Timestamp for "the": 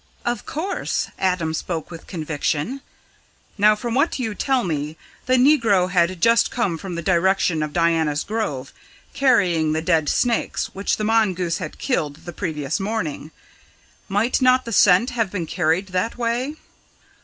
5.27-5.35, 6.95-7.03, 9.73-9.81, 10.97-11.03, 12.25-12.33, 14.65-14.73